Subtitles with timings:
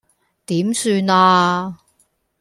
[0.47, 1.77] 點算呀